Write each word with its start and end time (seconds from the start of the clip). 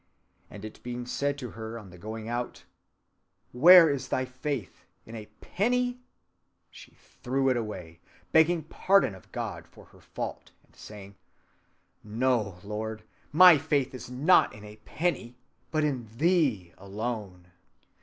And 0.49 0.65
it 0.65 0.81
being 0.81 1.05
said 1.05 1.37
to 1.37 1.51
her 1.51 1.77
in 1.77 1.91
the 1.91 1.97
going 1.99 2.27
out, 2.27 2.63
Where 3.51 3.87
is 3.87 4.07
thy 4.07 4.25
faith? 4.25 4.83
in 5.05 5.13
a 5.13 5.27
penny? 5.41 5.99
she 6.71 6.95
threw 7.21 7.49
it 7.49 7.55
away, 7.55 7.99
begging 8.31 8.63
pardon 8.63 9.13
of 9.13 9.31
God 9.31 9.67
for 9.67 9.85
her 9.93 10.01
fault, 10.01 10.49
and 10.65 10.75
saying, 10.75 11.17
'No, 12.03 12.57
Lord, 12.63 13.03
my 13.31 13.59
faith 13.59 13.93
is 13.93 14.09
not 14.09 14.55
in 14.55 14.63
a 14.63 14.77
penny, 14.77 15.37
but 15.69 15.83
in 15.83 16.07
thee 16.17 16.73
alone. 16.79 17.51